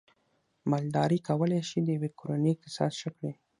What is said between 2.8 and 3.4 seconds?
ښه کړي